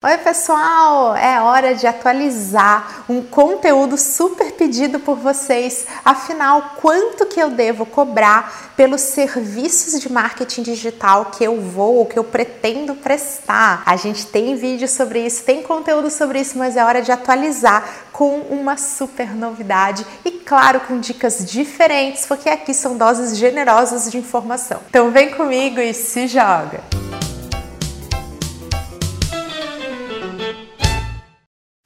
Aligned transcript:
Oi, 0.00 0.16
pessoal! 0.18 1.16
É 1.16 1.40
hora 1.40 1.74
de 1.74 1.84
atualizar 1.84 3.04
um 3.08 3.20
conteúdo 3.20 3.98
super 3.98 4.52
pedido 4.52 5.00
por 5.00 5.16
vocês. 5.16 5.88
Afinal, 6.04 6.76
quanto 6.80 7.26
que 7.26 7.40
eu 7.40 7.50
devo 7.50 7.84
cobrar 7.84 8.70
pelos 8.76 9.00
serviços 9.00 10.00
de 10.00 10.08
marketing 10.08 10.62
digital 10.62 11.24
que 11.24 11.42
eu 11.42 11.60
vou 11.60 11.96
ou 11.96 12.06
que 12.06 12.16
eu 12.16 12.22
pretendo 12.22 12.94
prestar? 12.94 13.82
A 13.84 13.96
gente 13.96 14.24
tem 14.26 14.54
vídeo 14.54 14.86
sobre 14.86 15.26
isso, 15.26 15.42
tem 15.42 15.64
conteúdo 15.64 16.12
sobre 16.12 16.42
isso, 16.42 16.56
mas 16.56 16.76
é 16.76 16.84
hora 16.84 17.02
de 17.02 17.10
atualizar 17.10 17.84
com 18.12 18.38
uma 18.50 18.76
super 18.76 19.34
novidade 19.34 20.06
e, 20.24 20.30
claro, 20.30 20.78
com 20.78 21.00
dicas 21.00 21.44
diferentes, 21.44 22.24
porque 22.24 22.48
aqui 22.48 22.72
são 22.72 22.96
doses 22.96 23.36
generosas 23.36 24.08
de 24.08 24.16
informação. 24.16 24.78
Então, 24.88 25.10
vem 25.10 25.32
comigo 25.32 25.80
e 25.80 25.92
se 25.92 26.28
joga! 26.28 26.84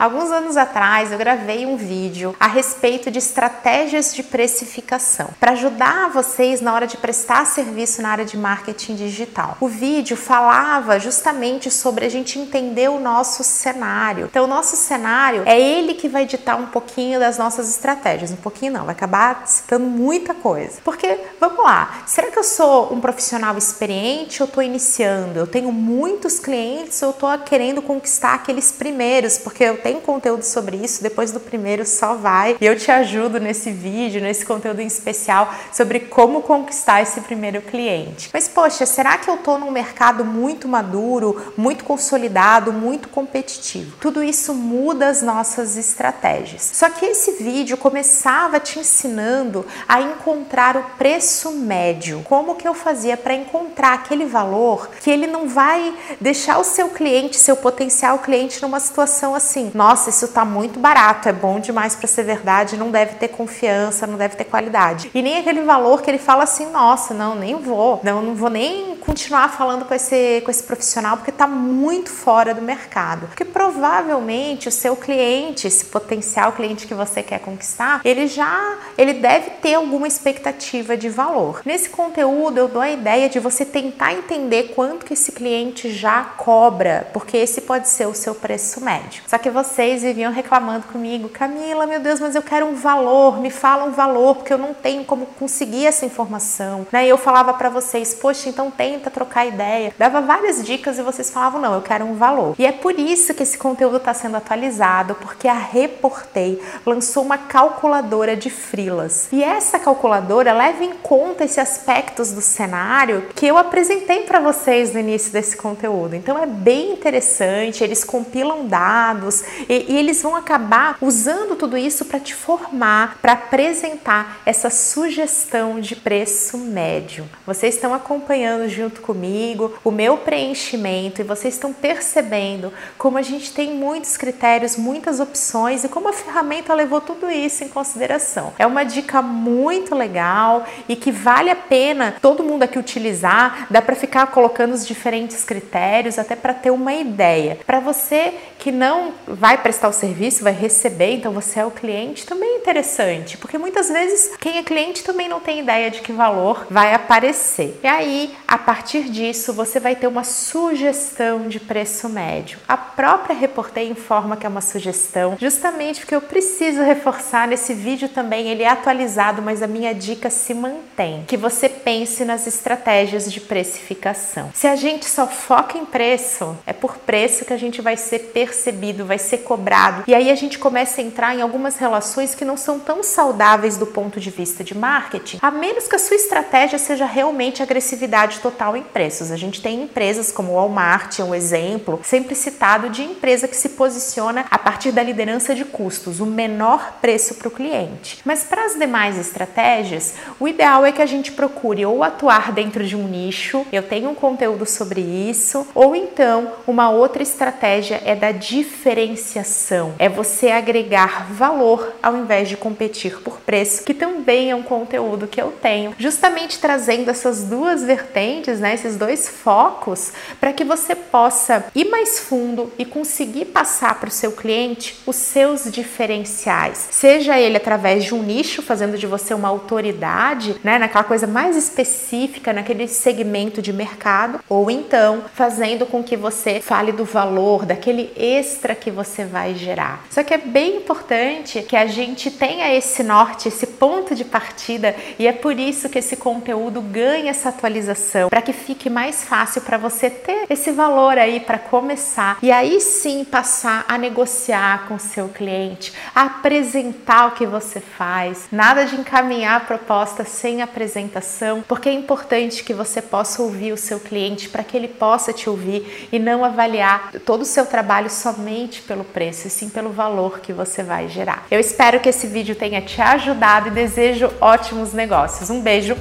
Alguns 0.00 0.30
anos 0.30 0.56
atrás 0.56 1.12
eu 1.12 1.18
gravei 1.18 1.66
um 1.66 1.76
vídeo 1.76 2.34
a 2.40 2.46
respeito 2.46 3.10
de 3.10 3.18
estratégias 3.18 4.14
de 4.14 4.22
precificação 4.22 5.28
para 5.38 5.52
ajudar 5.52 6.08
vocês 6.08 6.62
na 6.62 6.72
hora 6.72 6.86
de 6.86 6.96
prestar 6.96 7.44
serviço 7.44 8.00
na 8.00 8.08
área 8.08 8.24
de 8.24 8.34
marketing 8.34 8.94
digital. 8.94 9.58
O 9.60 9.68
vídeo 9.68 10.16
falava 10.16 10.98
justamente 10.98 11.70
sobre 11.70 12.06
a 12.06 12.08
gente 12.08 12.38
entender 12.38 12.88
o 12.88 12.98
nosso 12.98 13.44
cenário. 13.44 14.24
Então, 14.30 14.44
o 14.44 14.46
nosso 14.46 14.74
cenário 14.74 15.42
é 15.44 15.60
ele 15.60 15.92
que 15.92 16.08
vai 16.08 16.24
ditar 16.24 16.58
um 16.58 16.68
pouquinho 16.68 17.20
das 17.20 17.36
nossas 17.36 17.68
estratégias. 17.68 18.30
Um 18.30 18.36
pouquinho 18.36 18.72
não, 18.72 18.86
vai 18.86 18.94
acabar 18.94 19.42
citando 19.44 19.84
muita 19.84 20.32
coisa. 20.32 20.78
Porque, 20.82 21.18
vamos 21.38 21.62
lá, 21.62 22.04
será 22.06 22.30
que 22.30 22.38
eu 22.38 22.44
sou 22.44 22.90
um 22.90 23.02
profissional 23.02 23.58
experiente 23.58 24.42
ou 24.42 24.48
estou 24.48 24.62
iniciando? 24.62 25.40
Eu 25.40 25.46
tenho 25.46 25.70
muitos 25.70 26.38
clientes 26.38 27.02
ou 27.02 27.10
estou 27.10 27.36
querendo 27.40 27.82
conquistar 27.82 28.32
aqueles 28.32 28.72
primeiros? 28.72 29.36
Porque 29.36 29.62
eu 29.62 29.76
tenho 29.76 29.89
tem 29.90 30.00
conteúdo 30.00 30.44
sobre 30.44 30.76
isso, 30.76 31.02
depois 31.02 31.32
do 31.32 31.40
primeiro 31.40 31.84
só 31.84 32.14
vai. 32.14 32.56
E 32.60 32.64
eu 32.64 32.78
te 32.78 32.92
ajudo 32.92 33.40
nesse 33.40 33.72
vídeo, 33.72 34.22
nesse 34.22 34.46
conteúdo 34.46 34.80
em 34.80 34.86
especial 34.86 35.52
sobre 35.72 35.98
como 35.98 36.42
conquistar 36.42 37.02
esse 37.02 37.20
primeiro 37.22 37.60
cliente. 37.60 38.30
Mas 38.32 38.46
poxa, 38.46 38.86
será 38.86 39.18
que 39.18 39.28
eu 39.28 39.38
tô 39.38 39.58
num 39.58 39.72
mercado 39.72 40.24
muito 40.24 40.68
maduro, 40.68 41.52
muito 41.56 41.82
consolidado, 41.82 42.72
muito 42.72 43.08
competitivo? 43.08 43.96
Tudo 44.00 44.22
isso 44.22 44.54
muda 44.54 45.08
as 45.08 45.22
nossas 45.22 45.76
estratégias. 45.76 46.70
Só 46.72 46.88
que 46.88 47.06
esse 47.06 47.32
vídeo 47.42 47.76
começava 47.76 48.60
te 48.60 48.78
ensinando 48.78 49.66
a 49.88 50.00
encontrar 50.00 50.76
o 50.76 50.84
preço 50.96 51.50
médio. 51.50 52.22
Como 52.28 52.54
que 52.54 52.68
eu 52.68 52.74
fazia 52.74 53.16
para 53.16 53.34
encontrar 53.34 53.94
aquele 53.94 54.24
valor 54.24 54.88
que 55.00 55.10
ele 55.10 55.26
não 55.26 55.48
vai 55.48 55.92
deixar 56.20 56.58
o 56.58 56.64
seu 56.64 56.90
cliente, 56.90 57.36
seu 57.36 57.56
potencial 57.56 58.20
cliente 58.20 58.62
numa 58.62 58.78
situação 58.78 59.34
assim, 59.34 59.72
nossa, 59.80 60.10
isso 60.10 60.28
tá 60.28 60.44
muito 60.44 60.78
barato, 60.78 61.26
é 61.26 61.32
bom 61.32 61.58
demais 61.58 61.96
para 61.96 62.06
ser 62.06 62.22
verdade, 62.22 62.76
não 62.76 62.90
deve 62.90 63.14
ter 63.14 63.28
confiança, 63.28 64.06
não 64.06 64.18
deve 64.18 64.36
ter 64.36 64.44
qualidade. 64.44 65.10
E 65.14 65.22
nem 65.22 65.38
aquele 65.38 65.62
valor 65.62 66.02
que 66.02 66.10
ele 66.10 66.18
fala 66.18 66.44
assim, 66.44 66.66
nossa, 66.70 67.14
não, 67.14 67.34
nem 67.34 67.56
vou, 67.56 67.98
não, 68.02 68.20
não 68.20 68.34
vou 68.34 68.50
nem 68.50 68.96
continuar 68.96 69.48
falando 69.48 69.86
com 69.86 69.94
esse, 69.94 70.42
com 70.44 70.50
esse 70.50 70.62
profissional 70.62 71.16
porque 71.16 71.32
tá 71.32 71.46
muito 71.46 72.10
fora 72.10 72.52
do 72.52 72.60
mercado. 72.60 73.28
Porque 73.28 73.44
provavelmente 73.44 74.68
o 74.68 74.70
seu 74.70 74.94
cliente, 74.94 75.66
esse 75.66 75.86
potencial 75.86 76.52
cliente 76.52 76.86
que 76.86 76.92
você 76.92 77.22
quer 77.22 77.40
conquistar, 77.40 78.02
ele 78.04 78.26
já, 78.26 78.76
ele 78.98 79.14
deve 79.14 79.48
ter 79.62 79.74
alguma 79.74 80.06
expectativa 80.06 80.94
de 80.94 81.08
valor. 81.08 81.62
Nesse 81.64 81.88
conteúdo 81.88 82.58
eu 82.58 82.68
dou 82.68 82.82
a 82.82 82.90
ideia 82.90 83.30
de 83.30 83.40
você 83.40 83.64
tentar 83.64 84.12
entender 84.12 84.74
quanto 84.74 85.06
que 85.06 85.14
esse 85.14 85.32
cliente 85.32 85.90
já 85.90 86.22
cobra, 86.22 87.08
porque 87.14 87.38
esse 87.38 87.62
pode 87.62 87.88
ser 87.88 88.06
o 88.06 88.14
seu 88.14 88.34
preço 88.34 88.84
médio. 88.84 89.22
Só 89.26 89.38
que 89.38 89.48
você 89.48 89.69
vocês 89.70 90.02
viviam 90.02 90.32
reclamando 90.32 90.86
comigo, 90.88 91.28
Camila, 91.28 91.86
meu 91.86 92.00
Deus, 92.00 92.18
mas 92.18 92.34
eu 92.34 92.42
quero 92.42 92.66
um 92.66 92.74
valor, 92.74 93.40
me 93.40 93.50
fala 93.50 93.84
um 93.84 93.92
valor, 93.92 94.34
porque 94.34 94.52
eu 94.52 94.58
não 94.58 94.74
tenho 94.74 95.04
como 95.04 95.26
conseguir 95.26 95.86
essa 95.86 96.04
informação. 96.04 96.86
Né? 96.90 97.06
E 97.06 97.08
eu 97.08 97.16
falava 97.16 97.54
para 97.54 97.68
vocês, 97.68 98.12
poxa, 98.12 98.48
então 98.48 98.68
tenta 98.68 99.10
trocar 99.10 99.46
ideia. 99.46 99.94
Dava 99.96 100.20
várias 100.20 100.64
dicas 100.64 100.98
e 100.98 101.02
vocês 101.02 101.30
falavam, 101.30 101.60
não, 101.60 101.74
eu 101.74 101.82
quero 101.82 102.04
um 102.04 102.14
valor. 102.14 102.56
E 102.58 102.66
é 102.66 102.72
por 102.72 102.98
isso 102.98 103.32
que 103.32 103.44
esse 103.44 103.56
conteúdo 103.56 103.98
está 103.98 104.12
sendo 104.12 104.36
atualizado, 104.36 105.14
porque 105.14 105.46
a 105.46 105.54
Reportei 105.54 106.60
lançou 106.84 107.22
uma 107.22 107.38
calculadora 107.38 108.36
de 108.36 108.50
frilas. 108.50 109.28
E 109.30 109.44
essa 109.44 109.78
calculadora 109.78 110.52
leva 110.52 110.82
em 110.82 110.94
conta 110.94 111.44
esses 111.44 111.58
aspectos 111.58 112.32
do 112.32 112.40
cenário 112.40 113.26
que 113.36 113.46
eu 113.46 113.56
apresentei 113.56 114.22
para 114.22 114.40
vocês 114.40 114.92
no 114.92 114.98
início 114.98 115.30
desse 115.30 115.56
conteúdo. 115.56 116.16
Então 116.16 116.42
é 116.42 116.46
bem 116.46 116.92
interessante, 116.92 117.84
eles 117.84 118.02
compilam 118.02 118.66
dados, 118.66 119.44
e, 119.68 119.86
e 119.92 119.96
eles 119.96 120.22
vão 120.22 120.36
acabar 120.36 120.96
usando 121.00 121.56
tudo 121.56 121.76
isso 121.76 122.04
para 122.04 122.20
te 122.20 122.34
formar, 122.34 123.18
para 123.20 123.32
apresentar 123.32 124.40
essa 124.44 124.70
sugestão 124.70 125.80
de 125.80 125.96
preço 125.96 126.58
médio. 126.58 127.28
Vocês 127.46 127.74
estão 127.74 127.94
acompanhando 127.94 128.68
junto 128.68 129.00
comigo 129.00 129.74
o 129.84 129.90
meu 129.90 130.18
preenchimento 130.18 131.20
e 131.20 131.24
vocês 131.24 131.54
estão 131.54 131.72
percebendo 131.72 132.72
como 132.96 133.18
a 133.18 133.22
gente 133.22 133.52
tem 133.52 133.74
muitos 133.74 134.16
critérios, 134.16 134.76
muitas 134.76 135.20
opções 135.20 135.84
e 135.84 135.88
como 135.88 136.08
a 136.08 136.12
ferramenta 136.12 136.74
levou 136.74 137.00
tudo 137.00 137.30
isso 137.30 137.64
em 137.64 137.68
consideração. 137.68 138.52
É 138.58 138.66
uma 138.66 138.84
dica 138.84 139.22
muito 139.22 139.94
legal 139.94 140.66
e 140.88 140.96
que 140.96 141.10
vale 141.10 141.50
a 141.50 141.56
pena 141.56 142.14
todo 142.20 142.44
mundo 142.44 142.62
aqui 142.62 142.78
utilizar. 142.78 143.66
Dá 143.70 143.80
para 143.82 143.96
ficar 143.96 144.26
colocando 144.28 144.72
os 144.72 144.86
diferentes 144.86 145.44
critérios 145.44 146.18
até 146.18 146.36
para 146.36 146.54
ter 146.54 146.70
uma 146.70 146.92
ideia. 146.94 147.58
Para 147.66 147.80
você 147.80 148.34
que 148.58 148.70
não 148.70 149.12
vai 149.26 149.49
prestar 149.56 149.88
o 149.88 149.92
serviço, 149.92 150.44
vai 150.44 150.52
receber, 150.52 151.14
então 151.14 151.32
você 151.32 151.60
é 151.60 151.64
o 151.64 151.70
cliente, 151.70 152.26
também 152.26 152.54
é 152.54 152.58
interessante, 152.58 153.36
porque 153.36 153.58
muitas 153.58 153.88
vezes 153.88 154.32
quem 154.38 154.58
é 154.58 154.62
cliente 154.62 155.02
também 155.02 155.28
não 155.28 155.40
tem 155.40 155.60
ideia 155.60 155.90
de 155.90 156.00
que 156.00 156.12
valor 156.12 156.66
vai 156.70 156.94
aparecer. 156.94 157.78
E 157.82 157.86
aí, 157.86 158.34
a 158.46 158.58
partir 158.58 159.04
disso, 159.04 159.52
você 159.52 159.80
vai 159.80 159.96
ter 159.96 160.06
uma 160.06 160.24
sugestão 160.24 161.48
de 161.48 161.58
preço 161.58 162.08
médio. 162.08 162.58
A 162.68 162.76
própria 162.76 163.34
Reportei 163.34 163.88
informa 163.88 164.36
que 164.36 164.46
é 164.46 164.48
uma 164.48 164.60
sugestão, 164.60 165.36
justamente 165.40 166.00
porque 166.00 166.14
eu 166.14 166.20
preciso 166.20 166.82
reforçar 166.82 167.48
nesse 167.48 167.72
vídeo 167.74 168.08
também, 168.08 168.48
ele 168.48 168.62
é 168.62 168.68
atualizado, 168.68 169.40
mas 169.40 169.62
a 169.62 169.66
minha 169.66 169.94
dica 169.94 170.30
se 170.30 170.54
mantém, 170.54 171.24
que 171.26 171.36
você 171.36 171.68
pense 171.68 172.24
nas 172.24 172.46
estratégias 172.46 173.30
de 173.32 173.40
precificação. 173.40 174.50
Se 174.54 174.66
a 174.66 174.76
gente 174.76 175.06
só 175.06 175.26
foca 175.26 175.78
em 175.78 175.84
preço, 175.84 176.56
é 176.66 176.72
por 176.72 176.98
preço 176.98 177.44
que 177.44 177.52
a 177.52 177.56
gente 177.56 177.80
vai 177.80 177.96
ser 177.96 178.30
percebido, 178.32 179.04
vai 179.04 179.18
ser 179.18 179.29
ser 179.30 179.38
cobrado. 179.38 180.04
E 180.06 180.14
aí 180.14 180.30
a 180.30 180.34
gente 180.34 180.58
começa 180.58 181.00
a 181.00 181.04
entrar 181.04 181.34
em 181.36 181.40
algumas 181.40 181.76
relações 181.76 182.34
que 182.34 182.44
não 182.44 182.56
são 182.56 182.78
tão 182.78 183.02
saudáveis 183.02 183.76
do 183.76 183.86
ponto 183.86 184.18
de 184.18 184.30
vista 184.30 184.64
de 184.64 184.76
marketing, 184.76 185.38
a 185.40 185.50
menos 185.50 185.86
que 185.86 185.94
a 185.94 185.98
sua 185.98 186.16
estratégia 186.16 186.78
seja 186.78 187.06
realmente 187.06 187.62
agressividade 187.62 188.40
total 188.40 188.76
em 188.76 188.82
preços. 188.82 189.30
A 189.30 189.36
gente 189.36 189.62
tem 189.62 189.82
empresas 189.82 190.32
como 190.32 190.52
o 190.52 190.54
Walmart, 190.56 191.20
é 191.20 191.24
um 191.24 191.34
exemplo, 191.34 192.00
sempre 192.02 192.34
citado 192.34 192.90
de 192.90 193.02
empresa 193.02 193.46
que 193.46 193.56
se 193.56 193.70
posiciona 193.70 194.44
a 194.50 194.58
partir 194.58 194.90
da 194.90 195.02
liderança 195.02 195.54
de 195.54 195.64
custos, 195.64 196.20
o 196.20 196.26
menor 196.26 196.98
preço 197.00 197.34
para 197.34 197.48
o 197.48 197.50
cliente. 197.50 198.18
Mas 198.24 198.42
para 198.42 198.64
as 198.64 198.74
demais 198.76 199.16
estratégias, 199.16 200.14
o 200.40 200.48
ideal 200.48 200.84
é 200.84 200.92
que 200.92 201.02
a 201.02 201.06
gente 201.06 201.32
procure 201.32 201.86
ou 201.86 202.02
atuar 202.02 202.52
dentro 202.52 202.84
de 202.84 202.96
um 202.96 203.06
nicho, 203.06 203.64
eu 203.72 203.82
tenho 203.82 204.10
um 204.10 204.14
conteúdo 204.14 204.66
sobre 204.66 205.00
isso, 205.00 205.66
ou 205.74 205.94
então 205.94 206.52
uma 206.66 206.90
outra 206.90 207.22
estratégia 207.22 208.02
é 208.04 208.14
da 208.14 208.32
diferenciação 208.32 209.19
diferenciação, 209.20 209.94
é 209.98 210.08
você 210.08 210.48
agregar 210.48 211.26
valor 211.32 211.94
ao 212.02 212.16
invés 212.16 212.48
de 212.48 212.56
competir 212.56 213.20
por 213.20 213.38
preço, 213.40 213.84
que 213.84 213.94
também 213.94 214.50
é 214.50 214.56
um 214.56 214.62
conteúdo 214.62 215.26
que 215.26 215.40
eu 215.40 215.52
tenho, 215.52 215.94
justamente 215.98 216.58
trazendo 216.58 217.10
essas 217.10 217.44
duas 217.44 217.82
vertentes, 217.82 218.58
né, 218.58 218.74
esses 218.74 218.96
dois 218.96 219.28
focos, 219.28 220.12
para 220.40 220.52
que 220.52 220.64
você 220.64 220.94
possa 220.94 221.66
ir 221.74 221.84
mais 221.86 222.18
fundo 222.18 222.72
e 222.78 222.84
conseguir 222.84 223.46
passar 223.46 223.98
para 224.00 224.08
o 224.08 224.12
seu 224.12 224.32
cliente 224.32 224.98
os 225.06 225.16
seus 225.16 225.70
diferenciais, 225.70 226.88
seja 226.90 227.38
ele 227.38 227.56
através 227.56 228.04
de 228.04 228.14
um 228.14 228.22
nicho, 228.22 228.62
fazendo 228.62 228.96
de 228.96 229.06
você 229.06 229.34
uma 229.34 229.48
autoridade, 229.48 230.56
né, 230.64 230.78
naquela 230.78 231.04
coisa 231.04 231.26
mais 231.26 231.56
específica, 231.56 232.52
naquele 232.52 232.88
segmento 232.88 233.60
de 233.60 233.72
mercado, 233.72 234.40
ou 234.48 234.70
então 234.70 235.24
fazendo 235.34 235.84
com 235.86 236.02
que 236.02 236.16
você 236.16 236.60
fale 236.60 236.92
do 236.92 237.04
valor, 237.04 237.66
daquele 237.66 238.10
extra 238.16 238.74
que 238.74 238.90
você 238.90 239.09
vai 239.24 239.54
gerar. 239.54 240.04
Só 240.10 240.22
que 240.22 240.34
é 240.34 240.38
bem 240.38 240.76
importante 240.76 241.62
que 241.62 241.76
a 241.76 241.86
gente 241.86 242.30
tenha 242.30 242.72
esse 242.74 243.02
norte, 243.02 243.48
esse 243.48 243.66
ponto 243.66 244.14
de 244.14 244.24
partida 244.24 244.94
e 245.18 245.26
é 245.26 245.32
por 245.32 245.58
isso 245.58 245.88
que 245.88 245.98
esse 245.98 246.16
conteúdo 246.16 246.80
ganha 246.80 247.30
essa 247.30 247.48
atualização, 247.48 248.28
para 248.28 248.42
que 248.42 248.52
fique 248.52 248.88
mais 248.88 249.24
fácil 249.24 249.62
para 249.62 249.78
você 249.78 250.10
ter 250.10 250.46
esse 250.48 250.70
valor 250.70 251.18
aí 251.18 251.40
para 251.40 251.58
começar 251.58 252.38
e 252.42 252.50
aí 252.50 252.80
sim 252.80 253.24
passar 253.24 253.84
a 253.88 253.96
negociar 253.98 254.86
com 254.88 254.98
seu 254.98 255.28
cliente, 255.28 255.92
apresentar 256.14 257.28
o 257.28 257.32
que 257.32 257.46
você 257.46 257.80
faz. 257.80 258.48
Nada 258.50 258.84
de 258.84 258.96
encaminhar 258.96 259.56
a 259.56 259.64
proposta 259.64 260.24
sem 260.24 260.62
apresentação, 260.62 261.62
porque 261.66 261.88
é 261.88 261.92
importante 261.92 262.64
que 262.64 262.74
você 262.74 263.00
possa 263.02 263.42
ouvir 263.42 263.72
o 263.72 263.76
seu 263.76 264.00
cliente 264.00 264.48
para 264.48 264.64
que 264.64 264.76
ele 264.76 264.88
possa 264.88 265.32
te 265.32 265.48
ouvir 265.48 266.08
e 266.12 266.18
não 266.18 266.44
avaliar 266.44 267.12
todo 267.24 267.42
o 267.42 267.46
seu 267.46 267.66
trabalho 267.66 268.10
somente 268.10 268.82
pelo 269.00 269.04
preço, 269.04 269.46
e 269.46 269.50
sim 269.50 269.68
pelo 269.68 269.90
valor 269.90 270.40
que 270.40 270.52
você 270.52 270.82
vai 270.82 271.08
gerar. 271.08 271.46
Eu 271.50 271.58
espero 271.58 272.00
que 272.00 272.08
esse 272.08 272.26
vídeo 272.26 272.54
tenha 272.54 272.82
te 272.82 273.00
ajudado 273.00 273.68
e 273.68 273.70
desejo 273.70 274.30
ótimos 274.40 274.92
negócios. 274.92 275.50
Um 275.50 275.60
beijo, 275.60 275.96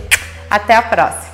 até 0.50 0.76
a 0.76 0.82
próxima! 0.82 1.29